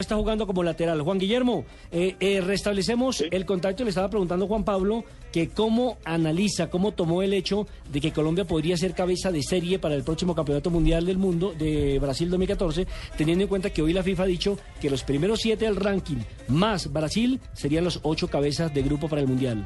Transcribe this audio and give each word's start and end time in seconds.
Está 0.00 0.16
jugando 0.16 0.44
como 0.44 0.64
lateral. 0.64 1.00
Juan 1.02 1.20
Guillermo, 1.20 1.64
eh, 1.92 2.16
eh, 2.18 2.40
restablecemos 2.40 3.18
Sí. 3.18 3.26
el 3.30 3.46
contacto. 3.46 3.84
Le 3.84 3.90
estaba 3.90 4.10
preguntando 4.10 4.48
Juan 4.48 4.64
Pablo 4.64 5.04
que 5.30 5.50
cómo 5.50 5.98
analiza, 6.04 6.68
cómo 6.68 6.90
tomó 6.90 7.22
el 7.22 7.32
hecho 7.32 7.68
de 7.92 8.00
que 8.00 8.10
Colombia 8.12 8.44
podría 8.44 8.76
ser 8.76 8.92
cabeza 8.94 9.30
de 9.30 9.40
serie 9.44 9.78
para 9.78 9.94
el 9.94 10.02
próximo 10.02 10.34
Campeonato 10.34 10.68
Mundial 10.70 11.06
del 11.06 11.16
Mundo 11.16 11.54
de 11.56 12.00
Brasil 12.00 12.28
2014, 12.28 12.88
teniendo 13.16 13.44
en 13.44 13.48
cuenta 13.48 13.70
que 13.70 13.82
hoy 13.82 13.92
la 13.92 14.02
FIFA 14.02 14.24
ha 14.24 14.26
dicho 14.26 14.58
que 14.80 14.90
los 14.90 15.04
primeros 15.04 15.40
siete 15.40 15.64
del 15.66 15.76
ranking 15.76 16.18
más 16.48 16.92
Brasil 16.92 17.38
serían 17.52 17.84
los 17.84 18.00
ocho 18.02 18.26
cabezas 18.26 18.74
de 18.74 18.82
grupo 18.82 19.08
para 19.08 19.20
el 19.22 19.28
Mundial. 19.28 19.64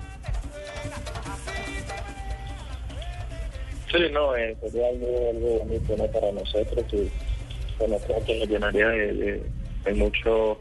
Sí, 3.90 3.98
no, 4.12 4.36
eh, 4.36 4.54
sería 4.60 4.88
algo, 4.88 5.06
algo 5.30 5.58
bonito 5.64 5.96
¿no? 5.96 6.04
para 6.08 6.30
nosotros 6.32 6.84
y 6.92 7.08
bueno, 7.78 7.96
creo 8.06 8.22
que 8.26 8.38
nos 8.40 8.48
llenaría 8.50 8.88
de, 8.88 9.12
de- 9.14 9.57
de 9.84 9.94
mucho 9.94 10.58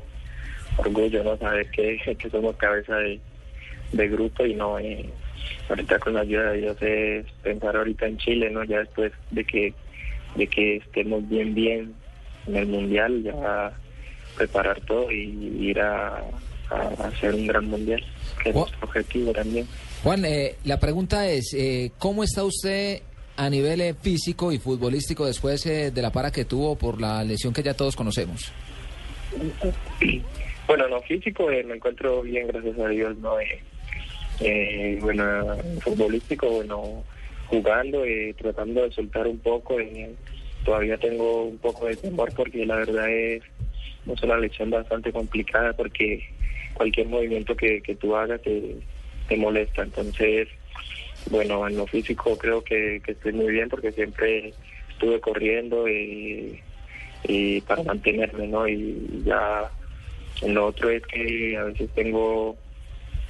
orgullo, 0.78 1.24
¿no? 1.24 1.38
Saber 1.38 1.70
que, 1.72 1.98
que 2.20 2.30
somos 2.30 2.56
cabeza 2.58 2.96
de, 2.98 3.20
de 3.92 4.08
grupo 4.10 4.46
y 4.46 4.54
no, 4.54 4.80
eh, 4.80 5.10
ahorita 5.70 6.00
con 6.00 6.14
la 6.14 6.22
ayuda 6.22 6.52
de 6.52 6.58
Dios 6.60 6.82
es 6.82 7.26
pensar 7.44 7.76
ahorita 7.76 8.08
en 8.08 8.18
Chile, 8.18 8.50
¿no? 8.50 8.64
Ya 8.64 8.80
después 8.80 9.12
de 9.32 9.44
que, 9.44 9.74
de 10.36 10.48
que 10.48 10.78
estemos 10.78 11.28
bien, 11.30 11.54
bien 11.54 11.94
en 12.48 12.56
el 12.56 12.68
Mundial, 12.68 13.24
ya 13.24 13.72
preparar 14.36 14.80
todo 14.82 15.12
y 15.12 15.70
ir 15.70 15.80
a, 15.80 16.22
a 16.70 17.08
hacer 17.08 17.34
un 17.34 17.48
gran 17.48 17.66
Mundial, 17.66 18.04
que 18.44 18.50
es 18.50 18.56
nuestro 18.56 18.88
objetivo 18.88 19.32
también. 19.34 19.68
Juan, 20.04 20.24
eh, 20.26 20.56
la 20.64 20.80
pregunta 20.80 21.28
es, 21.28 21.54
eh, 21.54 21.92
¿cómo 21.98 22.24
está 22.24 22.44
usted 22.44 23.02
a 23.38 23.50
nivel 23.50 23.82
eh, 23.82 23.94
físico 23.94 24.52
y 24.52 24.58
futbolístico 24.58 25.26
después 25.26 25.66
eh, 25.66 25.92
de 25.92 26.02
la 26.02 26.12
para 26.12 26.32
que 26.32 26.46
tuvo 26.46 26.76
por 26.76 27.00
la 27.00 27.24
lesión 27.24 27.54
que 27.54 27.64
ya 27.64 27.74
todos 27.74 27.96
conocemos? 27.96 28.52
Bueno, 30.68 30.88
no, 30.90 31.02
físico 31.02 31.50
eh, 31.50 31.64
me 31.64 31.76
encuentro 31.76 32.22
bien, 32.22 32.48
gracias 32.48 32.78
a 32.80 32.90
Dios, 32.90 33.18
¿no? 33.18 33.40
Eh, 33.40 33.62
eh, 34.40 34.98
bueno, 35.02 35.58
futbolístico, 35.82 36.50
bueno, 36.50 37.04
jugando, 37.48 38.04
eh, 38.06 38.36
tratando 38.38 38.84
de 38.84 38.92
soltar 38.92 39.28
un 39.28 39.40
poco. 39.40 39.80
eh, 39.80 40.16
todavía 40.64 40.98
tengo 40.98 41.46
un 41.46 41.58
poco 41.60 41.86
de 41.88 41.96
temor 41.96 42.34
porque 42.34 42.66
la 42.66 42.76
verdad 42.76 43.10
es, 43.10 43.42
es 44.06 44.24
una 44.24 44.38
lección 44.38 44.70
bastante 44.70 45.14
complicada 45.14 45.72
porque 45.74 46.24
cualquier 46.74 47.08
movimiento 47.08 47.56
que, 47.56 47.82
que 47.82 47.96
tú 47.96 48.16
hagas 48.16 48.42
te, 48.42 48.76
te 49.30 49.38
molesta. 49.38 49.84
Entonces, 49.84 50.50
bueno, 51.30 51.66
en 51.68 51.78
lo 51.78 51.88
físico 51.88 52.38
creo 52.38 52.64
que, 52.64 53.02
que 53.06 53.14
estoy 53.14 53.32
muy 53.32 53.52
bien 53.52 53.70
porque 53.70 53.94
siempre 53.94 54.54
estuve 54.90 55.22
corriendo 55.22 55.88
y, 55.88 56.62
y 57.28 57.62
para 57.62 57.84
mantenerme, 57.84 58.48
¿no? 58.48 58.68
Y 58.68 59.24
ya 59.26 59.70
en 60.42 60.54
lo 60.54 60.68
otro 60.68 60.90
es 60.90 61.04
que 61.06 61.58
a 61.58 61.64
veces 61.66 61.90
tengo 61.94 62.56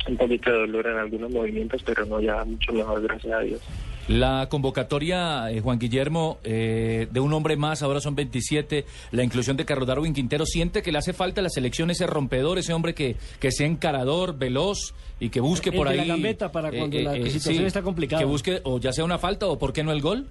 un 0.08 0.18
poquito 0.18 0.52
de 0.52 0.60
dolor 0.60 0.88
en 0.88 0.98
algunos 0.98 1.32
movimientos, 1.32 1.82
pero 1.84 2.06
no 2.06 2.22
ya 2.22 2.44
mucho 2.46 2.72
mejor, 2.72 3.02
gracias 3.02 3.34
a 3.34 3.40
Dios. 3.40 3.62
La 4.08 4.48
convocatoria, 4.50 5.52
eh, 5.52 5.60
Juan 5.60 5.80
Guillermo, 5.80 6.38
eh, 6.46 7.08
de 7.12 7.20
un 7.20 7.34
hombre 7.34 7.58
más, 7.58 7.84
ahora 7.84 8.00
son 8.00 8.16
27, 8.16 8.86
la 9.12 9.24
inclusión 9.24 9.58
de 9.58 9.66
Carlos 9.66 9.86
Darwin 9.86 10.14
Quintero, 10.14 10.46
¿siente 10.46 10.82
que 10.82 10.94
le 10.94 10.98
hace 10.98 11.12
falta 11.12 11.42
a 11.42 11.44
la 11.44 11.50
selección 11.50 11.92
ese 11.92 12.08
rompedor, 12.08 12.58
ese 12.58 12.72
hombre 12.72 12.94
que, 12.94 13.18
que 13.42 13.52
sea 13.52 13.68
encarador, 13.68 14.38
veloz 14.38 14.94
y 15.20 15.28
que 15.30 15.42
busque 15.42 15.72
El 15.72 15.76
por 15.76 15.90
de 15.90 15.94
ahí... 15.94 16.08
la 16.08 16.14
gambeta 16.14 16.54
para 16.54 16.72
cuando 16.72 16.98
la 17.00 17.16
situación 17.16 17.66
está 17.66 17.82
complicada. 17.82 18.22
Que 18.22 18.26
busque 18.26 18.62
o 18.64 18.80
ya 18.80 18.94
sea 18.94 19.04
una 19.04 19.18
falta 19.18 19.48
o 19.48 19.60
por 19.60 19.74
qué 19.74 19.84
no 19.84 19.92
el 19.92 20.02
gol? 20.02 20.28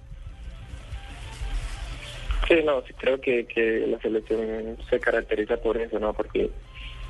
Sí, 2.49 2.55
no, 2.65 2.83
sí 2.87 2.93
creo 2.95 3.21
que, 3.21 3.47
que 3.47 3.87
la 3.87 3.99
selección 4.01 4.77
se 4.89 5.01
caracteriza 5.01 5.57
por 5.57 5.77
eso, 5.79 5.99
¿no? 5.99 6.13
Porque 6.15 6.51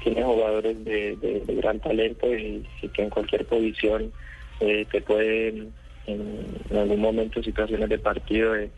tiene 0.03 0.23
jugadores 0.23 0.83
de, 0.85 1.17
de- 1.17 1.55
gran 1.57 1.81
talento 1.81 2.33
y, 2.35 2.67
y 2.81 2.89
que 2.89 3.03
en 3.03 3.11
cualquier 3.11 3.45
posición 3.47 4.13
eh, 4.61 4.87
te 4.91 5.03
pueden, 5.03 5.75
en, 6.07 6.57
algún 6.77 7.01
momento, 7.01 7.43
situaciones 7.43 7.89
de 7.89 7.99
partido, 7.99 8.55
eh, 8.57 8.71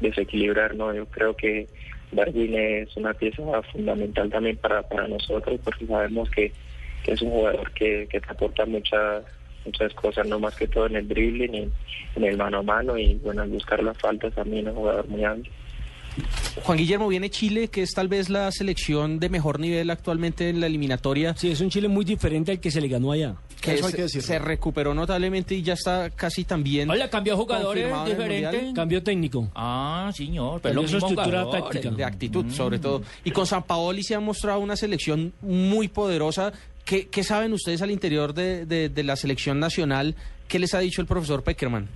desequilibrar, 0.00 0.74
¿no? 0.74 0.92
Yo 0.92 1.06
creo 1.06 1.34
que 1.34 1.68
Darwin 2.10 2.54
es 2.56 2.94
una 2.96 3.14
pieza 3.14 3.42
fundamental 3.72 4.28
también 4.28 4.56
para, 4.58 4.82
para 4.82 5.08
nosotros 5.08 5.60
porque 5.64 5.86
sabemos 5.86 6.28
que, 6.30 6.52
que 7.04 7.12
es 7.12 7.22
un 7.22 7.30
jugador 7.30 7.72
que, 7.72 8.06
que 8.10 8.20
te 8.20 8.30
aporta 8.30 8.66
muchas 8.66 9.24
muchas 9.64 9.94
cosas, 9.94 10.26
no 10.26 10.40
más 10.40 10.56
que 10.56 10.66
todo 10.66 10.86
en 10.86 10.96
el 10.96 11.06
dribbling, 11.08 11.54
en, 11.54 11.72
en 12.16 12.24
el 12.24 12.36
mano 12.36 12.58
a 12.58 12.62
mano 12.62 12.98
y 12.98 13.14
bueno, 13.22 13.42
al 13.42 13.48
buscar 13.48 13.80
las 13.82 13.96
faltas 13.96 14.34
también 14.34 14.66
es 14.66 14.72
un 14.72 14.80
jugador 14.80 15.08
muy 15.08 15.24
amplio. 15.24 15.52
Juan 16.64 16.78
Guillermo 16.78 17.08
viene 17.08 17.30
Chile, 17.30 17.68
que 17.68 17.82
es 17.82 17.92
tal 17.92 18.08
vez 18.08 18.28
la 18.28 18.50
selección 18.52 19.18
de 19.18 19.28
mejor 19.28 19.58
nivel 19.58 19.90
actualmente 19.90 20.48
en 20.50 20.60
la 20.60 20.66
eliminatoria. 20.66 21.34
Sí, 21.36 21.50
es 21.50 21.60
un 21.60 21.70
Chile 21.70 21.88
muy 21.88 22.04
diferente 22.04 22.52
al 22.52 22.60
que 22.60 22.70
se 22.70 22.80
le 22.80 22.88
ganó 22.88 23.12
allá. 23.12 23.34
Que 23.60 23.74
Eso 23.74 23.86
hay 23.86 23.90
se, 23.92 23.96
que 23.96 24.02
decirlo. 24.02 24.26
se 24.26 24.38
recuperó 24.38 24.92
notablemente 24.94 25.54
y 25.54 25.62
ya 25.62 25.74
está 25.74 26.10
casi 26.10 26.44
también. 26.44 26.90
Hola, 26.90 27.08
cambió 27.08 27.36
jugadores. 27.36 27.92
Mundial. 27.92 28.72
Cambio 28.74 29.02
técnico. 29.02 29.50
Ah, 29.54 30.10
señor, 30.14 30.60
pero 30.60 30.74
lo 30.76 30.82
mismo 30.82 30.98
estructura 30.98 31.48
táctica. 31.50 31.90
de 31.90 32.04
actitud, 32.04 32.50
sobre 32.50 32.78
todo. 32.78 33.02
Y 33.24 33.30
con 33.30 33.46
San 33.46 33.62
Paoli 33.62 34.02
se 34.02 34.14
ha 34.14 34.20
mostrado 34.20 34.60
una 34.60 34.76
selección 34.76 35.32
muy 35.40 35.88
poderosa. 35.88 36.52
¿Qué, 36.84 37.06
qué 37.08 37.22
saben 37.22 37.52
ustedes 37.52 37.80
al 37.82 37.90
interior 37.92 38.34
de, 38.34 38.66
de- 38.66 38.88
de 38.88 39.02
la 39.04 39.14
selección 39.16 39.60
nacional? 39.60 40.16
¿Qué 40.48 40.58
les 40.58 40.74
ha 40.74 40.80
dicho 40.80 41.00
el 41.00 41.06
profesor 41.06 41.42
Peckerman? 41.44 41.88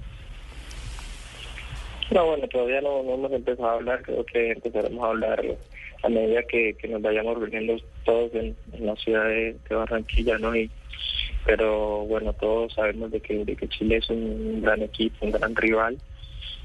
No, 2.10 2.26
bueno, 2.26 2.46
todavía 2.48 2.80
no, 2.80 3.02
no 3.02 3.14
hemos 3.14 3.32
empezado 3.32 3.68
a 3.68 3.74
hablar, 3.74 4.02
creo 4.02 4.24
que 4.24 4.52
empezaremos 4.52 5.04
a 5.04 5.08
hablar 5.08 5.44
a 6.02 6.08
medida 6.08 6.42
que, 6.44 6.74
que 6.74 6.88
nos 6.88 7.02
vayamos 7.02 7.38
reuniendo 7.38 7.76
todos 8.04 8.32
en, 8.34 8.56
en 8.72 8.86
la 8.86 8.94
ciudad 8.96 9.24
de, 9.24 9.56
Barranquilla, 9.70 10.38
¿no? 10.38 10.54
Y, 10.54 10.70
pero 11.44 12.04
bueno, 12.04 12.32
todos 12.32 12.74
sabemos 12.74 13.10
de 13.10 13.20
que, 13.20 13.44
de 13.44 13.56
que 13.56 13.68
Chile 13.68 13.96
es 13.96 14.08
un 14.10 14.62
gran 14.62 14.82
equipo, 14.82 15.26
un 15.26 15.32
gran 15.32 15.54
rival, 15.56 15.98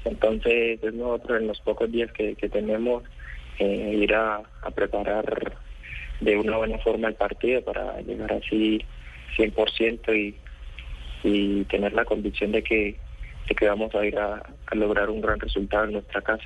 entonces 0.04 0.82
es 0.82 0.94
nosotros 0.94 1.40
en 1.40 1.48
los 1.48 1.60
pocos 1.60 1.90
días 1.90 2.12
que, 2.12 2.34
que 2.36 2.48
tenemos 2.48 3.02
eh, 3.58 3.98
ir 4.00 4.14
a, 4.14 4.42
a 4.62 4.70
preparar 4.70 5.54
de 6.20 6.36
una 6.36 6.56
buena 6.56 6.78
forma 6.78 7.08
el 7.08 7.14
partido 7.14 7.62
para 7.62 8.00
llegar 8.00 8.32
así 8.32 8.80
100% 9.36 10.16
y, 10.16 10.36
y 11.24 11.64
tener 11.64 11.92
la 11.92 12.04
convicción 12.04 12.52
de 12.52 12.62
que, 12.62 12.96
de 13.48 13.54
que 13.54 13.68
vamos 13.68 13.94
a 13.94 14.04
ir 14.04 14.18
a 14.18 14.42
lograr 14.72 15.10
un 15.10 15.20
gran 15.20 15.38
resultado 15.40 15.84
en 15.84 15.92
nuestra 15.92 16.22
casa. 16.22 16.44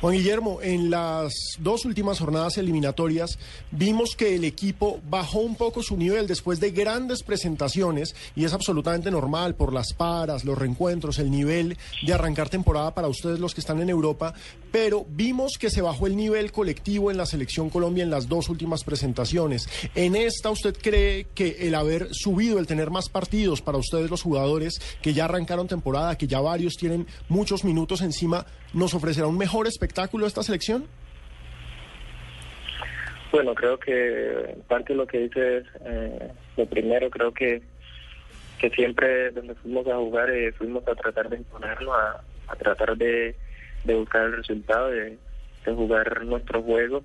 Juan 0.00 0.14
Guillermo, 0.14 0.60
en 0.62 0.88
las 0.88 1.34
dos 1.58 1.84
últimas 1.84 2.18
jornadas 2.18 2.56
eliminatorias 2.56 3.38
vimos 3.70 4.16
que 4.16 4.34
el 4.34 4.44
equipo 4.44 4.98
bajó 5.10 5.40
un 5.40 5.56
poco 5.56 5.82
su 5.82 5.98
nivel 5.98 6.26
después 6.26 6.58
de 6.58 6.70
grandes 6.70 7.22
presentaciones 7.22 8.14
y 8.34 8.46
es 8.46 8.54
absolutamente 8.54 9.10
normal 9.10 9.56
por 9.56 9.74
las 9.74 9.92
paras, 9.92 10.46
los 10.46 10.56
reencuentros, 10.56 11.18
el 11.18 11.30
nivel 11.30 11.76
de 12.00 12.14
arrancar 12.14 12.48
temporada 12.48 12.94
para 12.94 13.08
ustedes 13.08 13.40
los 13.40 13.52
que 13.52 13.60
están 13.60 13.82
en 13.82 13.90
Europa, 13.90 14.32
pero 14.72 15.04
vimos 15.06 15.58
que 15.60 15.68
se 15.68 15.82
bajó 15.82 16.06
el 16.06 16.16
nivel 16.16 16.50
colectivo 16.50 17.10
en 17.10 17.18
la 17.18 17.26
selección 17.26 17.68
Colombia 17.68 18.02
en 18.02 18.10
las 18.10 18.26
dos 18.26 18.48
últimas 18.48 18.84
presentaciones. 18.84 19.68
En 19.94 20.16
esta, 20.16 20.48
¿usted 20.48 20.78
cree 20.80 21.26
que 21.34 21.58
el 21.60 21.74
haber 21.74 22.08
subido, 22.12 22.58
el 22.58 22.66
tener 22.66 22.88
más 22.88 23.10
partidos 23.10 23.60
para 23.60 23.76
ustedes 23.76 24.08
los 24.08 24.22
jugadores 24.22 24.80
que 25.02 25.12
ya 25.12 25.26
arrancaron 25.26 25.68
temporada, 25.68 26.16
que 26.16 26.26
ya 26.26 26.40
varios 26.40 26.76
tienen 26.76 27.06
muchos 27.28 27.64
minutos 27.64 28.00
encima, 28.00 28.46
nos 28.72 28.94
ofrecerá 28.94 29.26
un 29.26 29.38
mejor 29.38 29.66
espectáculo 29.66 30.26
esta 30.26 30.42
selección? 30.42 30.86
Bueno, 33.32 33.54
creo 33.54 33.78
que 33.78 34.56
parte 34.68 34.94
lo 34.94 35.06
que 35.06 35.18
dices, 35.18 35.64
eh, 35.84 36.32
lo 36.56 36.66
primero 36.66 37.10
creo 37.10 37.32
que 37.32 37.62
que 38.58 38.68
siempre 38.70 39.30
donde 39.30 39.54
fuimos 39.54 39.86
a 39.86 39.96
jugar 39.96 40.28
eh, 40.30 40.52
fuimos 40.52 40.86
a 40.86 40.94
tratar 40.94 41.30
de 41.30 41.38
imponerlo, 41.38 41.94
a, 41.94 42.22
a 42.46 42.56
tratar 42.56 42.94
de, 42.94 43.34
de 43.84 43.94
buscar 43.94 44.24
el 44.24 44.36
resultado, 44.36 44.90
de, 44.90 45.16
de 45.64 45.72
jugar 45.72 46.26
nuestro 46.26 46.62
juego. 46.62 47.02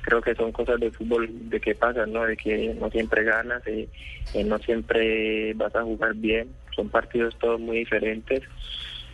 Creo 0.00 0.20
que 0.20 0.34
son 0.34 0.50
cosas 0.50 0.80
de 0.80 0.90
fútbol 0.90 1.28
de 1.48 1.60
que 1.60 1.76
pasan, 1.76 2.12
¿no? 2.12 2.24
De 2.24 2.36
que 2.36 2.74
no 2.74 2.90
siempre 2.90 3.22
ganas, 3.22 3.62
y, 3.68 3.88
y 4.34 4.42
no 4.42 4.58
siempre 4.58 5.54
vas 5.54 5.76
a 5.76 5.82
jugar 5.82 6.14
bien. 6.14 6.48
Son 6.74 6.88
partidos 6.88 7.38
todos 7.38 7.60
muy 7.60 7.78
diferentes, 7.78 8.42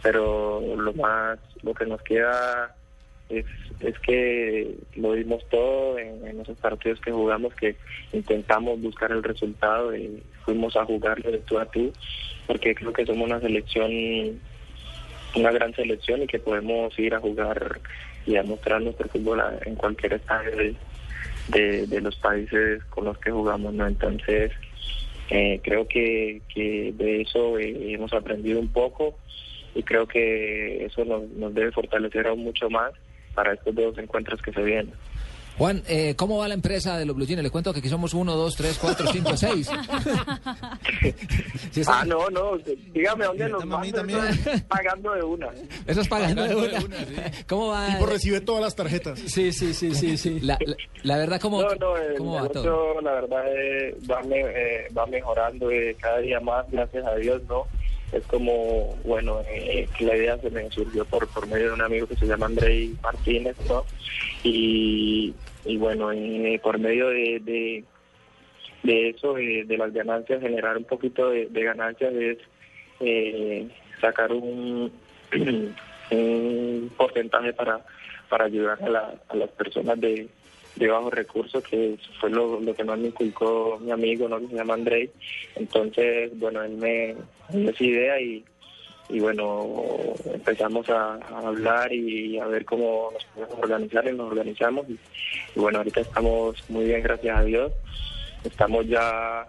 pero 0.02 0.60
lo 0.76 0.92
más, 0.94 1.38
lo 1.62 1.74
que 1.74 1.86
nos 1.86 2.00
queda 2.02 2.74
es, 3.28 3.44
es 3.80 3.98
que 4.00 4.74
lo 4.94 5.12
dimos 5.14 5.46
todo 5.48 5.98
en, 5.98 6.26
en 6.26 6.40
esos 6.40 6.56
partidos 6.58 7.00
que 7.00 7.12
jugamos, 7.12 7.54
que 7.54 7.76
intentamos 8.12 8.80
buscar 8.80 9.10
el 9.12 9.22
resultado 9.22 9.94
y 9.96 10.22
fuimos 10.44 10.76
a 10.76 10.84
jugar 10.84 11.22
de 11.22 11.38
tú 11.38 11.58
a 11.58 11.66
tú, 11.66 11.92
porque 12.46 12.74
creo 12.74 12.92
que 12.92 13.04
somos 13.04 13.28
una 13.28 13.40
selección, 13.40 13.90
una 15.34 15.50
gran 15.50 15.74
selección 15.74 16.22
y 16.22 16.26
que 16.26 16.38
podemos 16.38 16.96
ir 16.98 17.14
a 17.14 17.20
jugar 17.20 17.80
y 18.26 18.36
a 18.36 18.42
mostrar 18.42 18.80
nuestro 18.80 19.08
fútbol 19.08 19.42
en 19.64 19.74
cualquier 19.74 20.14
estadio 20.14 20.56
de, 21.48 21.86
de, 21.86 22.00
los 22.00 22.16
países 22.16 22.82
con 22.86 23.04
los 23.04 23.18
que 23.18 23.30
jugamos, 23.30 23.72
¿no? 23.72 23.86
Entonces, 23.86 24.52
eh, 25.30 25.60
creo 25.62 25.86
que, 25.86 26.42
que 26.52 26.92
de 26.96 27.22
eso 27.22 27.58
eh, 27.58 27.92
hemos 27.92 28.12
aprendido 28.12 28.58
un 28.60 28.68
poco 28.68 29.16
y 29.76 29.82
creo 29.82 30.06
que 30.06 30.84
eso 30.84 31.04
nos, 31.04 31.28
nos 31.30 31.54
debe 31.54 31.70
fortalecer 31.72 32.26
aún 32.26 32.42
mucho 32.44 32.68
más 32.70 32.92
para 33.34 33.52
estos 33.54 33.74
dos 33.74 33.96
encuentros 33.98 34.40
que 34.42 34.52
se 34.52 34.62
vienen. 34.62 34.92
Juan, 35.58 35.82
eh, 35.88 36.14
¿cómo 36.16 36.36
va 36.36 36.48
la 36.48 36.54
empresa 36.54 36.98
de 36.98 37.06
los 37.06 37.16
Blue 37.16 37.24
Jeans? 37.24 37.42
Le 37.42 37.48
cuento 37.48 37.72
que 37.72 37.78
aquí 37.78 37.88
somos 37.88 38.12
uno, 38.12 38.36
dos, 38.36 38.56
tres, 38.56 38.76
cuatro, 38.78 39.06
cinco, 39.10 39.34
seis. 39.38 39.70
Sí, 41.72 41.80
está- 41.80 42.00
Ah, 42.00 42.04
no, 42.04 42.28
no, 42.30 42.56
dígame 42.92 43.24
dónde 43.24 43.48
nos 43.48 43.66
van 43.68 43.90
pagando 44.68 45.12
de 45.14 45.22
una. 45.22 45.48
Eso 45.86 46.00
es 46.00 46.08
pagando 46.08 46.42
de 46.44 46.54
una. 46.54 46.78
¿Cómo 47.48 47.68
va? 47.68 47.86
Tipo 47.92 48.06
recibe 48.06 48.40
todas 48.40 48.62
las 48.62 48.74
tarjetas. 48.76 49.18
Sí, 49.18 49.52
sí, 49.52 49.74
sí, 49.74 49.94
sí, 49.94 50.16
sí. 50.16 50.40
La, 50.40 50.58
la- 50.64 50.76
la 51.02 51.16
verdad, 51.18 51.40
¿cómo, 51.40 51.62
No, 51.62 51.74
no, 51.74 51.96
el 51.96 52.14
cómo 52.16 52.34
va 52.34 52.48
todo? 52.48 53.00
la 53.00 53.12
verdad, 53.12 53.44
eh, 53.48 53.94
va, 54.10 54.22
me- 54.22 54.40
eh, 54.40 54.88
va 54.96 55.06
mejorando 55.06 55.70
eh, 55.70 55.96
cada 56.00 56.18
día 56.18 56.40
más, 56.40 56.64
gracias 56.70 57.04
a 57.06 57.14
Dios, 57.16 57.42
¿no? 57.48 57.66
Es 58.12 58.22
como, 58.24 58.96
bueno, 59.04 59.42
eh, 59.48 59.88
que 59.96 60.04
la 60.04 60.16
idea 60.16 60.38
se 60.38 60.50
me 60.50 60.70
surgió 60.70 61.04
por, 61.04 61.26
por 61.28 61.46
medio 61.46 61.68
de 61.68 61.72
un 61.74 61.82
amigo 61.82 62.06
que 62.06 62.16
se 62.16 62.26
llama 62.26 62.46
Andrei 62.46 62.94
Martínez, 63.02 63.56
¿no? 63.68 63.84
Y, 64.42 65.34
y 65.64 65.76
bueno, 65.76 66.12
eh, 66.12 66.60
por 66.62 66.78
medio 66.78 67.08
de, 67.08 67.40
de, 67.40 67.84
de 68.84 69.08
eso, 69.10 69.36
eh, 69.38 69.64
de 69.66 69.76
las 69.76 69.92
ganancias, 69.92 70.40
generar 70.40 70.76
un 70.76 70.84
poquito 70.84 71.30
de, 71.30 71.46
de 71.46 71.62
ganancias 71.64 72.14
es 72.14 72.38
eh, 73.00 73.68
sacar 74.00 74.32
un, 74.32 74.92
porcentaje 76.96 77.52
para, 77.52 77.84
para 78.28 78.44
ayudar 78.44 78.78
a 79.28 79.34
las 79.34 79.50
personas 79.50 80.00
de, 80.00 80.28
de 80.76 80.88
bajos 80.88 81.12
recursos, 81.12 81.64
que 81.64 81.96
fue 82.20 82.30
lo, 82.30 82.60
lo 82.60 82.74
que 82.74 82.84
más 82.84 82.98
me 82.98 83.08
inculcó 83.08 83.78
mi 83.80 83.90
amigo, 83.90 84.28
¿no? 84.28 84.38
que 84.40 84.48
se 84.48 84.54
llama 84.54 84.74
Andrei. 84.74 85.10
Entonces, 85.56 86.38
bueno, 86.38 86.62
él 86.62 86.76
me 86.76 87.16
dio 87.50 87.70
esa 87.70 87.84
idea 87.84 88.20
y, 88.20 88.44
y 89.08 89.20
bueno, 89.20 89.66
empezamos 90.32 90.88
a, 90.90 91.14
a 91.14 91.48
hablar 91.48 91.92
y 91.92 92.38
a 92.38 92.46
ver 92.46 92.64
cómo 92.64 93.10
nos 93.12 93.24
podemos 93.24 93.58
organizar 93.58 94.06
y 94.06 94.12
nos 94.12 94.30
organizamos. 94.30 94.88
Y, 94.88 94.92
y 95.54 95.60
bueno, 95.60 95.78
ahorita 95.78 96.00
estamos 96.00 96.62
muy 96.68 96.84
bien, 96.84 97.02
gracias 97.02 97.38
a 97.38 97.44
Dios. 97.44 97.72
Estamos 98.44 98.86
ya 98.86 99.46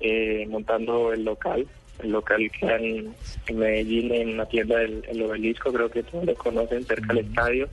eh, 0.00 0.46
montando 0.48 1.12
el 1.12 1.24
local, 1.24 1.66
el 2.02 2.10
local 2.12 2.50
que 2.52 2.66
en, 2.66 3.14
en 3.46 3.58
Medellín, 3.58 4.12
en 4.12 4.36
la 4.36 4.46
tienda 4.46 4.78
del 4.78 5.02
el 5.08 5.22
obelisco, 5.22 5.72
creo 5.72 5.90
que 5.90 6.02
todos 6.02 6.24
lo 6.24 6.34
conocen, 6.34 6.84
cerca 6.84 7.14
del 7.14 7.26
estadio. 7.26 7.68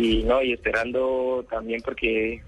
Y 0.00 0.22
no, 0.22 0.42
y 0.42 0.54
esperando 0.54 1.44
también 1.50 1.82
porque 1.82 2.42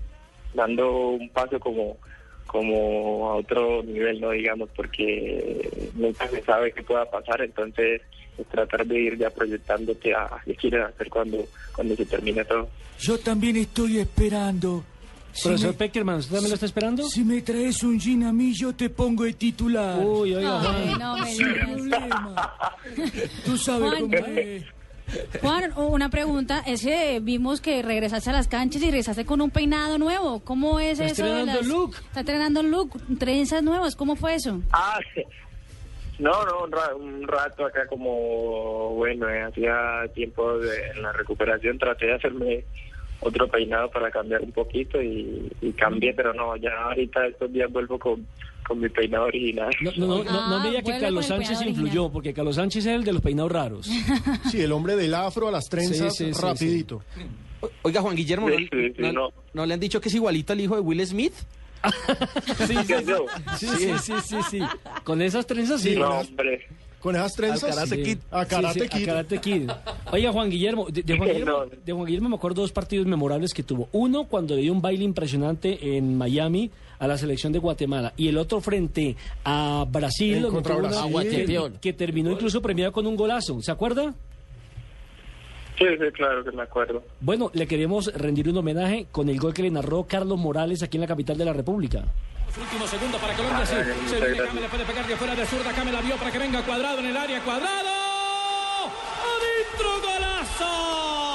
dando 0.54 1.10
un 1.10 1.28
paso 1.28 1.60
como 1.60 1.99
como 2.46 3.31
a 3.31 3.37
otro 3.37 3.82
nivel, 3.82 4.20
no 4.20 4.31
digamos, 4.31 4.69
porque 4.76 5.90
nunca 5.94 6.28
se 6.28 6.43
sabe 6.43 6.72
qué 6.72 6.82
pueda 6.82 7.10
pasar, 7.10 7.40
entonces 7.40 8.02
es 8.37 8.46
tratar 8.46 8.87
de 8.87 9.00
ir 9.00 9.19
ya 9.19 9.31
proyectándote 9.31 10.14
a 10.14 10.28
qué 10.44 10.54
quieres 10.54 10.84
hacer 10.87 11.08
cuando 11.08 11.44
cuando 11.75 11.94
se 11.96 12.04
termine 12.06 12.44
todo. 12.44 12.69
Yo 12.99 13.19
también 13.19 13.56
estoy 13.56 13.99
esperando. 13.99 14.84
Si 15.32 15.49
Profesor 15.49 15.70
me, 15.70 15.76
Peckerman, 15.78 16.16
¿usted 16.19 16.32
también 16.34 16.50
lo 16.50 16.54
está 16.54 16.66
esperando? 16.66 17.02
si 17.08 17.25
me 17.25 17.40
traes 17.40 17.82
un 17.82 17.99
gin 17.99 18.22
a 18.25 18.32
mí, 18.32 18.52
yo 18.54 18.75
te 18.75 18.90
pongo 18.90 19.25
de 19.25 19.32
titular. 19.32 19.99
Uy, 20.04 20.34
oiga, 20.34 20.60
Ay, 20.60 20.94
Juan. 20.94 20.99
no 20.99 21.16
me. 21.16 22.08
Tú 23.44 23.56
sabes 23.56 23.90
Juan. 23.90 24.00
cómo 24.02 24.16
es. 24.26 24.64
Juan, 25.40 25.72
una 25.76 26.08
pregunta. 26.08 26.62
Es 26.66 26.82
que 26.82 27.20
vimos 27.20 27.60
que 27.60 27.82
regresaste 27.82 28.31
a 28.31 28.32
las 28.32 28.49
canchas 28.49 28.82
y 28.82 28.87
regresaste 28.87 29.25
con 29.25 29.40
un 29.40 29.50
peinado 29.50 29.99
nuevo. 29.99 30.40
¿Cómo 30.40 30.81
es 30.81 31.00
Está 31.00 31.04
eso? 31.06 31.26
estrenando 31.26 31.62
look. 31.62 31.96
Está 31.96 32.20
estrenando 32.20 32.62
look, 32.62 33.00
trenzas 33.19 33.62
nuevas. 33.62 33.94
¿Cómo 33.96 34.16
fue 34.16 34.34
eso? 34.34 34.60
Ah, 34.72 34.99
no, 36.19 36.44
no, 36.44 36.64
un, 36.64 36.72
ra- 36.72 36.94
un 36.94 37.26
rato 37.26 37.66
acá 37.66 37.87
como, 37.88 38.90
bueno, 38.94 39.28
eh, 39.28 39.43
hacía 39.43 40.02
tiempo 40.14 40.56
de, 40.58 40.90
en 40.94 41.02
la 41.02 41.12
recuperación, 41.12 41.78
traté 41.78 42.06
de 42.06 42.14
hacerme 42.14 42.64
otro 43.23 43.49
peinado 43.49 43.91
para 43.91 44.11
cambiar 44.11 44.43
un 44.43 44.53
poquito 44.53 45.01
y, 45.01 45.51
y 45.61 45.73
cambié, 45.73 46.13
pero 46.15 46.35
no, 46.35 46.57
ya 46.57 46.71
ahorita 46.85 47.27
estos 47.27 47.53
días 47.53 47.71
vuelvo 47.73 47.99
con, 47.99 48.27
con 48.67 48.81
mi 48.81 48.89
peinado 48.89 49.25
original. 49.27 49.71
No, 49.81 49.91
no, 49.97 50.07
no, 50.07 50.25
no, 50.25 50.49
no 50.51 50.61
me 50.61 50.69
diga 50.71 50.81
que 50.81 50.85
vuelve 50.91 51.01
Carlos 51.01 51.27
Sánchez 51.27 51.63
influyó, 51.63 51.83
original. 52.03 52.11
porque 52.13 52.35
Carlos 52.35 52.57
Sánchez 52.57 52.87
es 52.87 52.93
el 52.93 53.05
de 53.05 53.13
los 53.13 53.23
peinados 53.23 53.53
raros. 53.53 53.87
Sí, 54.51 54.61
el 54.61 54.73
hombre 54.73 54.97
del 54.97 55.15
afro 55.15 55.49
a 55.49 55.53
las 55.53 55.69
trenzas, 55.69 56.17
Sí, 56.17 56.27
sí, 56.27 56.35
sí, 56.35 56.41
rapidito. 56.43 57.03
Oiga, 57.83 58.01
Juan 58.01 58.17
Guillermo, 58.17 58.49
¿no, 58.51 58.57
Sí, 58.57 58.69
sí, 58.73 58.89
sí, 58.97 59.03
no- 59.03 59.13
no. 59.13 59.29
no 59.55 59.67
le 59.67 59.75
han 59.75 59.81
dicho 59.81 60.01
que 60.01 60.09
es 60.09 60.15
igualito 60.15 60.53
al 60.53 60.61
hijo 60.61 60.75
de 60.75 60.81
Will 60.81 61.07
Smith? 61.07 61.35
Sí, 62.67 62.77
sí, 62.87 63.93
sí, 64.01 64.13
sí, 64.25 64.37
sí. 64.51 64.61
Con 65.05 65.21
esas 65.23 65.47
trenzas 65.47 65.81
sí. 65.81 65.97
No, 65.97 66.21
hombre. 66.21 66.67
Con 67.02 67.16
esas 67.16 67.32
trenzas. 67.32 67.64
Al 67.64 67.75
Karate 67.88 67.96
sí. 67.96 68.02
Kid. 68.02 68.19
A 68.31 68.44
Karate 68.46 68.72
Sí, 68.75 68.81
sí, 68.81 68.88
Kid. 68.88 69.02
a 69.02 69.06
Karate 69.06 69.38
Kid. 69.38 69.70
Oiga, 70.12 70.32
Juan 70.32 70.49
Guillermo, 70.50 70.87
de, 70.88 71.02
de 71.02 71.16
Juan. 71.16 71.28
Guillermo, 71.32 71.64
de 71.84 71.93
Juan 71.93 72.06
Guillermo 72.06 72.28
me 72.28 72.37
acuerdo 72.37 72.62
dos 72.62 72.72
partidos 72.72 73.06
memorables 73.06 73.52
que 73.52 73.62
tuvo. 73.64 73.88
Uno 73.93 74.25
cuando 74.25 74.54
le 74.54 74.62
dio 74.62 74.72
un 74.72 74.81
baile 74.81 75.02
impresionante 75.04 75.96
en 75.96 76.16
Miami 76.16 76.70
a 77.00 77.08
la 77.08 77.19
selección 77.19 77.52
de 77.52 77.58
Guatemala 77.58 78.12
y 78.16 78.28
el 78.28 78.38
otro 78.38 78.60
frente 78.60 79.16
a 79.44 79.84
Brasil, 79.90 80.46
contra 80.49 80.76
una- 80.76 80.90
que, 81.22 81.72
que 81.81 81.93
terminó 81.93 82.31
incluso 82.31 82.62
premiado 82.62 82.93
con 82.93 83.04
un 83.08 83.16
golazo. 83.16 83.60
¿Se 83.60 83.72
acuerda? 83.72 84.14
Sí, 85.78 85.84
sí, 85.99 86.04
claro 86.12 86.44
que 86.44 86.52
me 86.52 86.62
acuerdo. 86.62 87.02
Bueno, 87.20 87.50
le 87.54 87.66
queremos 87.66 88.12
rendir 88.14 88.49
un 88.49 88.56
homenaje 88.58 89.06
con 89.10 89.28
el 89.28 89.38
gol 89.40 89.52
que 89.54 89.62
le 89.62 89.70
narró 89.70 90.04
Carlos 90.04 90.38
Morales 90.38 90.82
aquí 90.82 90.99
en 90.99 91.00
la 91.00 91.06
capital 91.08 91.37
de 91.37 91.44
la 91.46 91.52
República. 91.52 92.04
Último 92.60 92.87
segundo 92.87 93.19
para 93.19 93.34
Colombia, 93.34 93.64
sí. 93.64 93.75
Muchas 93.75 94.10
Se 94.10 94.26
viene 94.26 94.60
le 94.60 94.69
puede 94.69 94.84
pegar 94.84 95.06
de 95.06 95.14
afuera 95.14 95.34
de 95.34 95.46
zurda. 95.46 95.72
Game 95.72 95.90
la 95.90 96.00
vio 96.00 96.16
para 96.16 96.31
que 96.31 96.38
venga 96.38 96.62
cuadrado 96.62 96.99
en 96.99 97.06
el 97.06 97.16
área. 97.16 97.40
Cuadrado. 97.40 97.88
Adentro 99.25 100.00
Radio. 100.02 101.31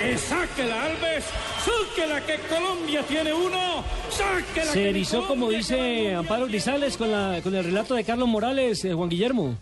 Que 0.00 0.16
saque 0.16 0.64
la 0.64 0.86
Alves, 0.86 1.24
saque 1.58 2.06
la 2.06 2.24
que 2.24 2.38
Colombia 2.48 3.02
tiene 3.02 3.34
uno, 3.34 3.84
saque 4.08 4.60
la 4.60 4.72
Se 4.72 4.82
que 4.82 4.88
erizó, 4.88 5.26
como 5.26 5.50
dice. 5.50 6.14
Amparo 6.14 6.46
Grisales, 6.46 6.96
con, 6.96 7.10
la, 7.10 7.40
con 7.42 7.54
el 7.54 7.64
relato 7.64 7.94
de 7.94 8.04
Carlos 8.04 8.26
Morales, 8.26 8.82
eh, 8.86 8.94
Juan 8.94 9.10
Guillermo. 9.10 9.58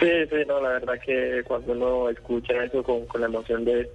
Sí, 0.00 0.08
sí, 0.28 0.36
no, 0.48 0.60
la 0.60 0.70
verdad 0.70 0.94
que 1.04 1.42
cuando 1.46 1.72
uno 1.72 2.10
escucha 2.10 2.52
eso 2.64 2.82
con, 2.82 3.06
con 3.06 3.20
la 3.20 3.28
emoción 3.28 3.64
de 3.64 3.88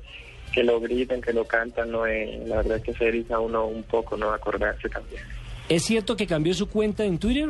que 0.54 0.64
lo 0.64 0.80
gritan, 0.80 1.22
que 1.22 1.34
lo 1.34 1.46
cantan, 1.46 1.92
no, 1.92 2.06
eh, 2.08 2.42
la 2.46 2.58
verdad 2.58 2.82
que 2.82 2.94
se 2.94 3.08
eriza 3.10 3.38
uno 3.40 3.66
un 3.66 3.84
poco, 3.84 4.16
no 4.16 4.32
acordarse 4.32 4.88
también. 4.88 5.22
¿Es 5.68 5.84
cierto 5.84 6.16
que 6.16 6.26
cambió 6.26 6.54
su 6.54 6.70
cuenta 6.70 7.04
en 7.04 7.20
Twitter? 7.20 7.50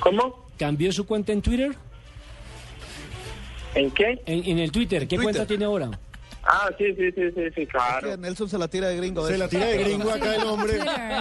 ¿Cómo? 0.00 0.46
¿Cambió 0.58 0.90
su 0.90 1.06
cuenta 1.06 1.32
en 1.32 1.42
Twitter? 1.42 1.72
¿En 3.74 3.90
qué? 3.90 4.20
En, 4.26 4.44
en 4.44 4.58
el 4.58 4.70
Twitter, 4.70 5.06
¿qué 5.08 5.16
cuenta 5.16 5.46
tiene 5.46 5.64
ahora? 5.64 5.90
Ah, 6.44 6.68
sí, 6.76 6.86
sí, 6.96 7.12
sí, 7.12 7.22
sí, 7.36 7.42
sí, 7.54 7.66
claro. 7.66 8.16
Nelson 8.16 8.48
se 8.48 8.58
la 8.58 8.66
tira 8.66 8.88
de 8.88 8.96
gringo. 8.96 9.24
Se 9.28 9.38
la 9.38 9.48
tira 9.48 9.66
de 9.66 9.78
gringo 9.78 10.10
acá 10.14 10.34
el 10.34 10.42
hombre. 10.42 10.80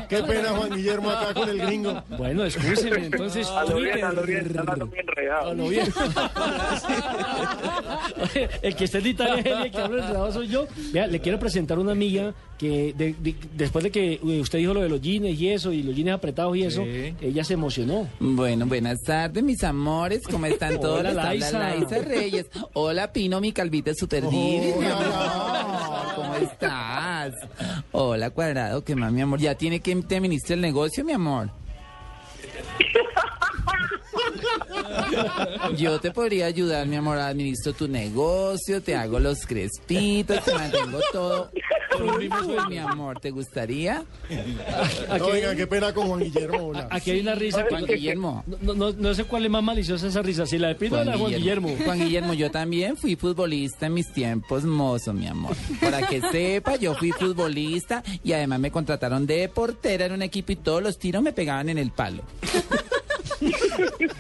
Qué 0.10 0.24
pena 0.24 0.50
Juan 0.50 0.72
Guillermo 0.72 1.12
acá 1.12 1.34
con 1.36 1.48
el 1.48 1.60
gringo. 1.60 2.03
Bueno, 2.17 2.43
escúcheme, 2.43 3.05
entonces 3.05 3.48
A 3.48 3.63
lo 3.65 3.75
bien, 3.75 3.91
Twitter. 3.91 4.05
a 4.05 4.13
lo 4.13 4.24
bien, 4.24 4.46
está 4.48 4.63
bien 4.63 4.89
enredado. 4.98 5.51
A 5.51 5.53
lo 5.53 5.70
bien. 5.70 5.86
el 8.63 8.75
que 8.75 8.84
está 8.84 8.98
en 8.98 9.08
Italia, 9.08 9.62
el 9.63 9.72
que 9.72 9.77
habla 9.77 10.01
enredado 10.03 10.31
soy 10.31 10.48
yo. 10.48 10.67
Vea, 10.91 11.05
le 11.05 11.20
quiero 11.20 11.38
presentar 11.38 11.77
una 11.77 11.91
amiga 11.91 12.34
que 12.62 12.94
de- 12.96 13.15
de- 13.20 13.36
después 13.56 13.84
de 13.84 13.89
que 13.89 14.13
eh, 14.13 14.39
usted 14.39 14.60
dijo 14.60 14.75
lo 14.75 14.82
de 14.82 14.89
los 14.89 15.01
jeans 15.01 15.25
y 15.39 15.50
eso, 15.50 15.74
y 15.74 15.82
los 15.82 15.96
jeans 15.96 16.12
apretados 16.12 16.56
y 16.56 16.62
eso, 16.63 16.84
Sí. 16.84 17.15
ella 17.20 17.44
se 17.44 17.56
emocionó. 17.56 18.08
Bueno, 18.20 18.68
buenas 18.68 19.01
tardes, 19.01 19.44
mis 19.44 19.63
amores. 19.63 20.22
¿Cómo 20.30 20.46
están 20.46 20.80
todos? 20.80 21.00
Hola, 21.00 21.12
Laisa. 21.12 21.58
Laisa 21.58 21.98
Reyes. 21.98 22.46
Hola, 22.74 23.12
Pino, 23.12 23.41
mi 23.41 23.51
calvita 23.51 23.96
super 23.96 24.30
divi, 24.30 24.74
mi 24.80 24.86
amor. 24.86 25.06
¿Cómo 26.15 26.36
estás? 26.36 27.34
Hola, 27.94 28.30
Cuadrado, 28.30 28.84
¿qué 28.84 28.96
más, 28.96 29.12
mi 29.12 29.22
amor? 29.22 29.39
¿Ya 29.39 29.56
tiene 29.56 29.80
que 29.80 29.96
te 29.96 30.18
administrar 30.18 30.58
el 30.58 30.62
negocio, 30.62 31.03
mi 31.03 31.13
amor? 31.13 31.50
Yo 35.77 36.00
te 36.00 36.12
podría 36.12 36.46
ayudar, 36.46 36.86
mi 36.86 36.96
amor, 36.96 37.18
administro 37.18 37.74
tu 37.74 37.88
negocio, 37.88 38.82
te 38.82 38.96
hago 38.96 39.20
los 39.20 39.46
crespitos, 39.46 40.44
te 40.44 40.53
mantengo 40.53 41.00
todo. 41.12 41.50
Uy, 42.17 42.29
mi 42.69 42.77
amor, 42.77 43.19
¿te 43.19 43.31
gustaría? 43.31 44.03
No, 45.17 45.27
venga, 45.27 45.55
qué 45.55 45.67
pena 45.67 45.93
con 45.93 46.07
Juan 46.07 46.21
Guillermo. 46.21 46.67
hola. 46.67 46.88
Aquí 46.89 47.12
hay 47.12 47.19
una 47.19 47.36
risa. 47.36 47.65
Juan 47.69 47.86
Guillermo. 47.86 48.43
No, 48.62 48.74
no, 48.74 48.91
no 48.91 49.13
sé 49.13 49.25
cuál 49.25 49.45
es 49.45 49.51
más 49.51 49.63
maliciosa 49.63 50.07
esa 50.07 50.21
risa, 50.21 50.45
si 50.45 50.57
la 50.57 50.69
de 50.69 50.75
Pino 50.75 50.98
o 50.98 51.03
la 51.03 51.12
de 51.12 51.17
Juan 51.17 51.31
Guillermo. 51.33 51.75
Juan 51.83 52.00
Guillermo, 52.00 52.33
yo 52.33 52.50
también 52.51 52.98
fui 52.98 53.15
futbolista 53.15 53.88
en 53.88 53.93
mis 53.93 54.12
tiempos 54.12 54.63
mozo, 54.63 55.13
mi 55.13 55.27
amor. 55.27 55.55
Para 55.79 56.07
que 56.07 56.21
sepa, 56.21 56.77
yo 56.77 56.95
fui 56.95 57.12
futbolista 57.12 58.03
y 58.24 58.31
además 58.33 58.60
me 58.60 58.71
contrataron 58.71 59.25
de 59.27 59.50
portera 59.50 60.05
en 60.05 60.13
un 60.13 60.21
equipo 60.21 60.53
y 60.53 60.55
todos 60.55 60.81
los 60.81 60.98
tiros 60.98 61.21
me 61.21 61.33
pegaban 61.33 61.69
en 61.69 61.77
el 61.77 61.91
palo. 61.91 62.24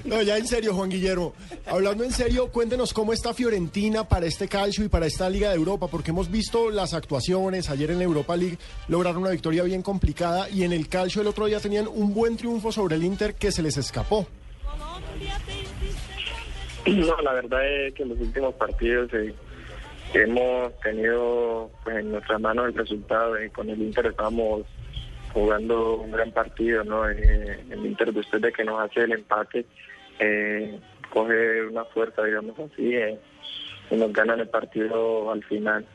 No, 0.05 0.21
ya 0.21 0.37
en 0.37 0.47
serio, 0.47 0.73
Juan 0.73 0.89
Guillermo. 0.89 1.33
Hablando 1.65 2.03
en 2.03 2.11
serio, 2.11 2.51
cuéntenos 2.51 2.93
cómo 2.93 3.13
está 3.13 3.33
Fiorentina 3.33 4.07
para 4.07 4.25
este 4.25 4.47
calcio 4.47 4.83
y 4.83 4.89
para 4.89 5.05
esta 5.05 5.29
Liga 5.29 5.49
de 5.49 5.55
Europa, 5.55 5.87
porque 5.87 6.11
hemos 6.11 6.29
visto 6.29 6.69
las 6.69 6.93
actuaciones. 6.93 7.69
Ayer 7.69 7.91
en 7.91 7.97
la 7.99 8.03
Europa 8.03 8.35
League 8.35 8.57
lograron 8.87 9.21
una 9.21 9.31
victoria 9.31 9.63
bien 9.63 9.81
complicada 9.81 10.49
y 10.49 10.63
en 10.63 10.73
el 10.73 10.87
calcio 10.89 11.21
el 11.21 11.27
otro 11.27 11.45
día 11.45 11.59
tenían 11.59 11.87
un 11.87 12.13
buen 12.13 12.37
triunfo 12.37 12.71
sobre 12.71 12.95
el 12.95 13.03
Inter 13.03 13.35
que 13.35 13.51
se 13.51 13.61
les 13.61 13.77
escapó. 13.77 14.27
No, 16.87 17.15
la 17.21 17.33
verdad 17.33 17.67
es 17.87 17.93
que 17.93 18.03
en 18.03 18.09
los 18.09 18.19
últimos 18.19 18.55
partidos 18.55 19.13
eh, 19.13 19.33
hemos 20.13 20.79
tenido 20.79 21.69
pues, 21.83 21.97
en 21.97 22.11
nuestras 22.11 22.41
manos 22.41 22.67
el 22.67 22.73
resultado. 22.73 23.37
eh, 23.37 23.51
con 23.51 23.69
el 23.69 23.79
Inter 23.81 24.07
estábamos 24.07 24.63
jugando 25.33 25.95
un 25.97 26.11
gran 26.11 26.31
partido, 26.31 26.83
¿no? 26.83 27.09
Eh, 27.09 27.63
el 27.69 27.85
Inter 27.85 28.13
después 28.13 28.41
de 28.41 28.51
que 28.51 28.63
nos 28.63 28.79
hace 28.81 29.01
el 29.01 29.13
empate 29.13 29.65
eh, 30.19 30.79
coge 31.09 31.63
una 31.63 31.85
fuerza, 31.85 32.23
digamos 32.23 32.57
así, 32.59 32.95
eh, 32.95 33.19
y 33.89 33.95
nos 33.95 34.13
ganan 34.13 34.39
el 34.39 34.49
partido 34.49 35.31
al 35.31 35.43
final. 35.43 35.85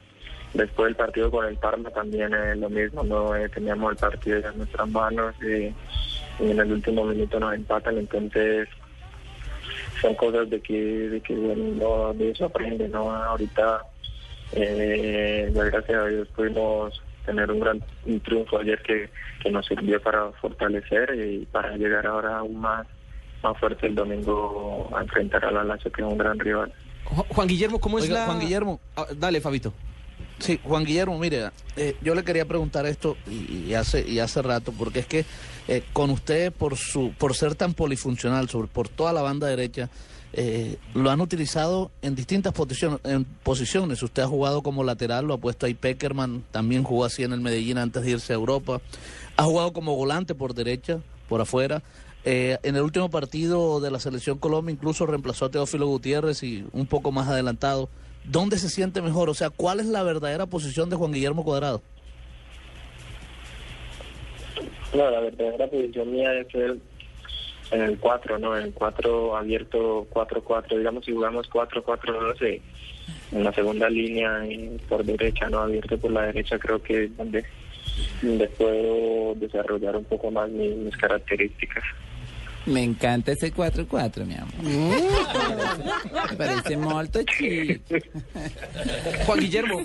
Después 0.55 0.87
del 0.87 0.97
partido 0.97 1.31
con 1.31 1.47
el 1.47 1.57
Parma 1.57 1.91
también 1.91 2.33
es 2.35 2.57
lo 2.57 2.71
mismo, 2.71 3.03
no 3.03 3.35
Eh, 3.35 3.49
teníamos 3.49 3.93
el 3.93 3.99
partido 3.99 4.39
ya 4.39 4.49
en 4.49 4.59
nuestras 4.59 4.89
manos 4.89 5.35
y, 5.43 5.73
en 6.39 6.61
el 6.61 6.73
último 6.73 7.05
minuto 7.05 7.41
nos 7.41 7.55
empatan, 7.55 7.97
entonces 7.97 8.69
son 10.03 10.15
cosas 10.17 10.51
de 10.51 10.61
que, 10.61 10.75
de 11.09 11.21
que 11.23 11.35
bueno, 11.35 11.65
no, 11.75 12.15
de 12.15 12.31
eso 12.31 12.45
aprende, 12.47 12.89
¿no? 12.89 13.11
Ahorita, 13.11 13.83
gracias 14.53 15.99
a 15.99 16.07
Dios 16.07 16.29
pudimos 16.29 17.03
tener 17.27 17.51
un 17.51 17.61
gran 17.61 17.85
un 18.07 18.21
triunfo 18.21 18.59
ayer 18.59 18.81
que, 18.83 19.11
que 19.43 19.51
nos 19.51 19.67
sirvió 19.67 20.01
para 20.01 20.31
fortalecer 20.41 21.15
y 21.15 21.45
para 21.47 21.77
llegar 21.77 22.07
ahora 22.07 22.39
aún 22.39 22.59
más, 22.61 22.87
más 23.43 23.59
fuerte 23.59 23.87
el 23.87 23.95
domingo 23.95 24.89
a 24.97 25.03
enfrentar 25.03 25.45
a 25.45 25.51
la 25.51 25.65
Lazio, 25.65 25.93
que 25.93 26.01
es 26.03 26.09
un 26.09 26.17
gran 26.17 26.39
rival. 26.39 26.73
Ju- 27.05 27.27
Juan 27.29 27.49
Guillermo, 27.49 27.79
¿cómo 27.81 27.99
es 27.99 28.05
Oiga, 28.05 28.15
la...? 28.21 28.27
Juan 28.27 28.41
Guillermo. 28.41 28.81
Ah, 28.97 29.07
dale, 29.17 29.41
Fabito. 29.41 29.75
Sí, 30.39 30.61
Juan 30.65 30.85
Guillermo, 30.85 31.19
mire, 31.19 31.51
eh, 31.77 31.97
yo 32.03 32.15
le 32.15 32.23
quería 32.23 32.45
preguntar 32.45 32.85
esto 32.87 33.17
y, 33.27 33.65
y 33.69 33.75
hace 33.75 34.07
y 34.07 34.19
hace 34.19 34.43
rato, 34.43 34.73
porque 34.79 34.99
es 35.01 35.07
que 35.07 35.25
eh, 35.67 35.83
con 35.95 36.11
usted 36.11 36.53
por 36.53 36.77
su 36.77 37.13
por 37.19 37.35
ser 37.35 37.55
tan 37.55 37.73
polifuncional, 37.75 38.49
sobre 38.51 38.69
por 38.69 38.89
toda 38.89 39.13
la 39.15 39.23
banda 39.23 39.47
derecha, 39.47 39.89
eh, 40.39 40.77
lo 40.93 41.11
han 41.11 41.23
utilizado 41.23 41.91
en 42.03 42.15
distintas 42.15 42.53
posiciones, 42.53 43.01
en 43.05 43.25
posiciones. 43.25 44.03
Usted 44.03 44.23
ha 44.23 44.27
jugado 44.27 44.63
como 44.63 44.85
lateral, 44.85 45.25
lo 45.25 45.33
ha 45.33 45.39
puesto 45.39 45.65
ahí 45.65 45.73
Peckerman, 45.73 46.45
también 46.51 46.83
jugó 46.83 47.07
así 47.07 47.23
en 47.23 47.33
el 47.33 47.41
Medellín 47.41 47.79
antes 47.79 48.03
de 48.03 48.11
irse 48.11 48.35
a 48.35 48.37
Europa. 48.37 48.83
Ha 49.39 49.45
jugado 49.45 49.73
como 49.73 49.97
volante 49.97 50.35
por 50.35 50.53
derecha, 50.53 50.99
por 51.27 51.41
afuera. 51.41 51.83
Eh, 52.27 52.59
en 52.65 52.77
el 52.77 52.83
último 52.83 53.09
partido 53.09 53.81
de 53.81 53.91
la 53.91 53.99
selección 53.99 54.37
Colombia 54.37 54.73
incluso 54.73 55.07
reemplazó 55.07 55.47
a 55.47 55.51
Teófilo 55.51 55.87
Gutiérrez 55.87 56.43
y 56.43 56.67
un 56.73 56.87
poco 56.87 57.13
más 57.13 57.29
adelantado. 57.29 57.89
¿Dónde 58.25 58.59
se 58.59 58.69
siente 58.69 59.01
mejor? 59.01 59.31
O 59.31 59.35
sea, 59.35 59.49
¿cuál 59.49 59.81
es 59.81 59.87
la 59.87 60.03
verdadera 60.03 60.45
posición 60.45 60.91
de 60.91 60.97
Juan 60.97 61.13
Guillermo 61.13 61.45
Cuadrado? 61.45 61.81
No, 64.95 65.11
la 65.11 65.21
verdadera 65.21 65.67
posición 65.67 66.13
mía 66.13 66.35
es 66.35 66.55
el, 66.55 66.83
en 67.71 67.83
el 67.83 67.99
4, 67.99 68.39
¿no? 68.39 68.57
En 68.57 68.65
el 68.65 68.73
4 68.73 69.37
abierto 69.37 70.07
4-4, 70.13 70.79
digamos 70.79 71.05
si 71.05 71.13
jugamos 71.13 71.49
4-4-2 71.51 72.43
eh, 72.43 72.63
en 73.33 73.45
la 73.45 73.53
segunda 73.53 73.89
línea 73.91 74.45
eh, 74.47 74.77
por 74.89 75.05
derecha, 75.05 75.49
¿no? 75.49 75.61
Abierto 75.61 75.99
por 75.99 76.11
la 76.13 76.27
derecha 76.27 76.59
creo 76.59 76.83
que 76.83 77.05
es 77.05 77.17
donde, 77.17 77.45
donde 78.23 78.49
puedo 78.49 79.35
desarrollar 79.37 79.97
un 79.97 80.05
poco 80.05 80.31
más 80.31 80.49
mi- 80.49 80.69
mis 80.77 80.97
características. 80.97 81.85
Me 82.67 82.83
encanta 82.83 83.33
ese 83.33 83.55
4-4, 83.55 84.25
mi 84.25 84.35
amor. 84.35 84.53
Me 86.31 86.37
parece 86.37 86.77
molto 86.77 87.21
chic. 87.23 87.81
Juan 89.25 89.39
Guillermo, 89.39 89.83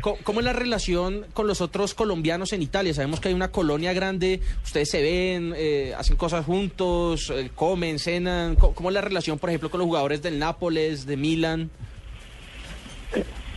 ¿cómo, 0.00 0.16
cómo 0.24 0.40
es 0.40 0.46
la 0.46 0.54
relación 0.54 1.26
con 1.34 1.46
los 1.46 1.60
otros 1.60 1.94
colombianos 1.94 2.54
en 2.54 2.62
Italia? 2.62 2.94
Sabemos 2.94 3.20
que 3.20 3.28
hay 3.28 3.34
una 3.34 3.50
colonia 3.52 3.92
grande, 3.92 4.40
ustedes 4.64 4.90
se 4.90 5.02
ven, 5.02 5.52
eh, 5.54 5.92
hacen 5.96 6.16
cosas 6.16 6.46
juntos, 6.46 7.30
eh, 7.30 7.50
comen, 7.54 7.98
cenan. 7.98 8.56
¿Cómo, 8.56 8.74
cómo 8.74 8.88
es 8.88 8.94
la 8.94 9.02
relación, 9.02 9.38
por 9.38 9.50
ejemplo, 9.50 9.70
con 9.70 9.80
los 9.80 9.86
jugadores 9.86 10.22
del 10.22 10.38
Nápoles, 10.38 11.06
de 11.06 11.16
Milan? 11.18 11.70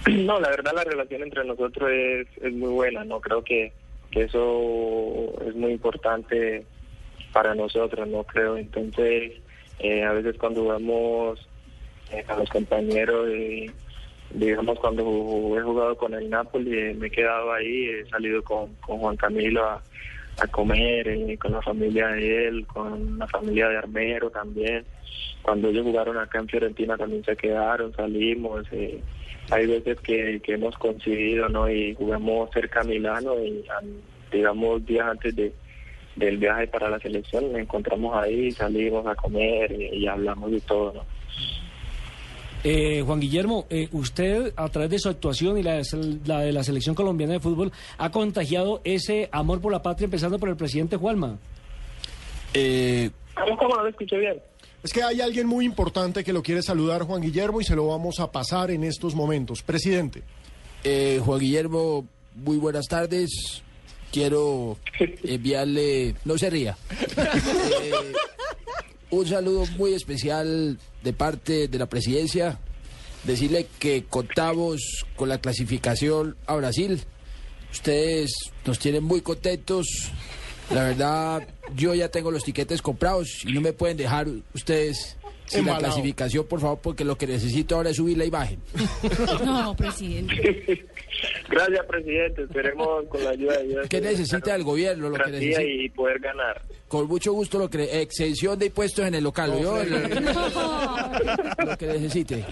No, 0.08 0.40
la 0.40 0.50
verdad 0.50 0.74
la 0.76 0.84
relación 0.84 1.24
entre 1.24 1.46
nosotros 1.46 1.90
es, 1.92 2.28
es 2.44 2.54
muy 2.54 2.70
buena, 2.70 3.06
¿no? 3.06 3.22
Creo 3.22 3.44
que, 3.44 3.72
que 4.12 4.24
eso 4.24 5.34
es 5.48 5.56
muy 5.56 5.72
importante 5.72 6.66
para 7.36 7.54
nosotros, 7.54 8.08
¿no? 8.08 8.24
Creo, 8.24 8.56
entonces, 8.56 9.34
eh, 9.80 10.06
a 10.06 10.14
veces 10.14 10.38
cuando 10.38 10.62
jugamos 10.62 11.46
eh, 12.10 12.24
a 12.30 12.38
los 12.38 12.50
compañeros, 12.50 13.28
eh, 13.30 13.70
digamos, 14.32 14.80
cuando 14.80 15.02
he 15.04 15.62
jugado 15.62 15.98
con 15.98 16.14
el 16.14 16.30
Napoli, 16.30 16.80
eh, 16.80 16.94
me 16.94 17.08
he 17.08 17.12
quedado 17.12 17.52
ahí, 17.52 17.90
he 17.90 18.06
salido 18.06 18.42
con, 18.42 18.74
con 18.76 19.00
Juan 19.00 19.18
Camilo 19.18 19.66
a, 19.66 19.82
comer, 20.50 21.10
eh, 21.10 21.38
con 21.38 21.52
la 21.52 21.62
familia 21.62 22.08
de 22.08 22.48
él, 22.48 22.66
con 22.68 23.20
la 23.20 23.28
familia 23.28 23.68
de 23.68 23.78
Armero 23.80 24.30
también. 24.30 24.86
Cuando 25.42 25.68
ellos 25.68 25.84
jugaron 25.84 26.18
acá 26.18 26.40
en 26.40 26.48
Fiorentina 26.48 26.96
también 26.96 27.26
se 27.26 27.36
quedaron, 27.36 27.94
salimos. 27.96 28.66
hay 29.52 29.68
veces 29.68 30.00
que, 30.00 30.40
que 30.42 30.54
hemos 30.54 30.78
coincidido, 30.78 31.50
¿no? 31.50 31.70
Y 31.70 31.96
jugamos 31.96 32.50
cerca 32.52 32.80
a 32.80 32.86
Milano 32.86 33.38
y, 33.44 33.62
digamos, 34.32 34.86
días 34.86 35.06
antes 35.06 35.36
de, 35.36 35.52
del 36.16 36.38
viaje 36.38 36.68
para 36.68 36.90
la 36.90 37.00
selección, 37.00 37.52
nos 37.52 37.62
encontramos 37.62 38.16
ahí, 38.16 38.52
salimos 38.52 39.06
a 39.08 39.16
comer 39.16 39.72
y, 39.72 39.98
y 40.04 40.08
hablamos 40.08 40.52
de 40.52 40.62
todo, 40.62 40.94
¿no? 40.94 41.02
Eh, 42.68 43.04
Juan 43.06 43.20
Guillermo, 43.20 43.68
eh, 43.70 43.90
usted 43.92 44.52
a 44.56 44.68
través 44.70 44.90
de 44.90 44.98
su 45.00 45.08
actuación 45.10 45.58
y 45.60 45.62
la, 45.64 45.74
de- 45.76 46.20
la 46.26 46.40
de 46.40 46.52
la 46.52 46.64
selección 46.64 46.96
colombiana 46.96 47.34
de 47.34 47.40
fútbol 47.40 47.72
ha 48.00 48.10
contagiado 48.10 48.82
ese 48.84 49.30
amor 49.32 49.62
por 49.62 49.72
la 49.72 49.84
patria 49.84 50.06
empezando 50.06 50.40
por 50.40 50.50
el 50.50 50.56
presidente 50.56 50.98
Juanma. 50.98 51.38
¿Cómo, 53.36 53.58
cómo 53.58 53.76
no 53.76 53.84
lo 53.84 53.90
escuché 53.90 54.18
bien? 54.18 54.40
Es 54.82 54.94
que 54.94 55.04
hay 55.04 55.22
alguien 55.22 55.46
muy 55.46 55.66
importante 55.66 56.24
que 56.24 56.32
lo 56.34 56.42
quiere 56.42 56.62
saludar, 56.62 57.04
Juan 57.04 57.22
Guillermo, 57.22 57.60
y 57.62 57.64
se 57.64 57.76
lo 57.76 57.88
vamos 57.88 58.20
a 58.20 58.32
pasar 58.32 58.72
en 58.72 58.84
estos 58.84 59.14
momentos. 59.16 59.62
Presidente. 59.62 60.24
Eh, 60.84 61.20
Juan 61.24 61.40
Guillermo, 61.40 62.08
muy 62.36 62.58
buenas 62.58 62.86
tardes. 62.88 63.62
Quiero 64.16 64.78
enviarle, 65.26 66.16
no 66.24 66.38
se 66.38 66.50
ría, 66.50 66.78
Eh, 67.18 67.92
un 69.10 69.28
saludo 69.28 69.66
muy 69.78 69.94
especial 69.94 70.80
de 71.04 71.12
parte 71.12 71.68
de 71.68 71.78
la 71.78 71.88
presidencia. 71.88 72.58
Decirle 73.26 73.68
que 73.78 74.06
contamos 74.06 75.04
con 75.18 75.28
la 75.28 75.40
clasificación 75.40 76.38
a 76.46 76.56
Brasil. 76.56 77.02
Ustedes 77.74 78.32
nos 78.66 78.80
tienen 78.80 79.04
muy 79.04 79.20
contentos. 79.20 79.86
La 80.74 80.84
verdad, 80.86 81.46
yo 81.76 81.94
ya 81.94 82.08
tengo 82.08 82.32
los 82.32 82.46
tiquetes 82.46 82.82
comprados 82.82 83.44
y 83.44 83.52
no 83.52 83.60
me 83.60 83.74
pueden 83.74 83.98
dejar 83.98 84.30
ustedes 84.54 85.18
sin 85.46 85.66
la 85.66 85.78
clasificación, 85.78 86.46
por 86.48 86.60
favor, 86.60 86.80
porque 86.82 87.04
lo 87.06 87.18
que 87.18 87.28
necesito 87.28 87.76
ahora 87.76 87.90
es 87.90 87.98
subir 87.98 88.18
la 88.18 88.26
imagen. 88.26 88.60
No, 89.46 89.76
presidente. 89.76 90.36
Gracias, 91.50 91.86
presidente. 91.86 92.44
Esperemos 92.44 93.06
con 93.08 93.24
la 93.24 93.30
ayuda 93.32 93.58
de 93.58 93.68
Dios. 93.68 93.88
¿Qué 93.90 94.02
necesita 94.02 94.56
el 94.56 94.64
gobierno? 94.64 95.10
Lo 95.10 95.18
que 95.18 95.32
necesita. 95.32 95.64
y 95.64 95.90
poder 95.90 96.20
ganar. 96.20 96.62
Con 96.88 97.08
mucho 97.08 97.34
gusto 97.34 97.58
lo 97.58 97.70
que 97.70 98.02
exención 98.02 98.58
de 98.60 98.68
impuestos 98.68 99.06
en 99.08 99.16
el 99.16 99.24
local, 99.24 99.52
¿oyó? 99.52 99.78
lo 101.66 101.78
que 101.78 101.88
necesite. 101.88 102.46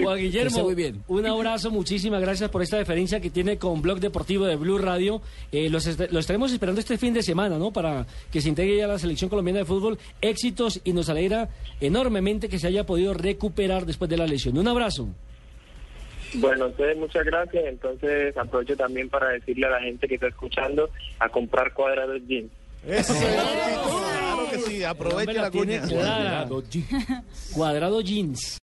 Juan 0.00 0.18
Guillermo, 0.18 0.62
muy 0.62 0.74
bien. 0.74 1.02
un 1.08 1.26
abrazo, 1.26 1.70
muchísimas 1.70 2.20
gracias 2.20 2.50
por 2.50 2.62
esta 2.62 2.76
deferencia 2.78 3.20
que 3.20 3.30
tiene 3.30 3.58
con 3.58 3.82
Blog 3.82 3.98
Deportivo 4.00 4.46
de 4.46 4.56
Blue 4.56 4.78
Radio. 4.78 5.20
Eh, 5.52 5.68
los, 5.70 5.86
est- 5.86 6.00
los 6.12 6.20
estaremos 6.20 6.52
esperando 6.52 6.80
este 6.80 6.98
fin 6.98 7.12
de 7.14 7.22
semana, 7.22 7.58
¿no? 7.58 7.72
Para 7.72 8.06
que 8.30 8.40
se 8.40 8.48
integre 8.48 8.76
ya 8.76 8.86
la 8.86 8.98
selección 8.98 9.28
colombiana 9.28 9.60
de 9.60 9.64
fútbol. 9.64 9.98
Éxitos 10.20 10.80
y 10.84 10.92
nos 10.92 11.08
alegra 11.08 11.48
enormemente 11.80 12.48
que 12.48 12.58
se 12.58 12.68
haya 12.68 12.86
podido 12.86 13.12
recuperar 13.14 13.86
después 13.86 14.08
de 14.08 14.16
la 14.16 14.26
lesión. 14.26 14.56
Un 14.56 14.68
abrazo. 14.68 15.08
Bueno, 16.34 16.66
entonces 16.66 16.96
muchas 16.96 17.24
gracias. 17.24 17.64
Entonces 17.66 18.36
aprovecho 18.36 18.76
también 18.76 19.08
para 19.08 19.30
decirle 19.30 19.66
a 19.66 19.70
la 19.70 19.80
gente 19.80 20.06
que 20.06 20.14
está 20.14 20.28
escuchando 20.28 20.88
a 21.18 21.28
comprar 21.28 21.72
cuadrados 21.74 22.20
jeans. 22.28 22.50
Claro 22.84 24.50
que 24.50 24.58
sí, 24.60 24.82
aproveche 24.84 25.34
la 25.34 25.50
tiene 25.50 25.80
cuña. 25.80 25.88
clara. 25.88 26.48
Cuadrado 27.52 28.00
jeans. 28.00 28.54